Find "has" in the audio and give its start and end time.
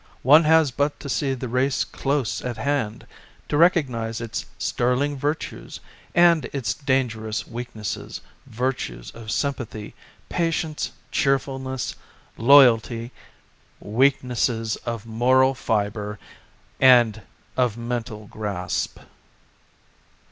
0.45-0.71